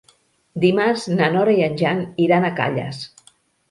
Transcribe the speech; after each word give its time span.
Dimarts 0.63 1.05
na 1.19 1.29
Nora 1.37 1.55
i 1.59 1.63
en 1.69 1.79
Jan 1.85 2.05
iran 2.29 2.53
a 2.53 2.55
Calles. 2.63 3.09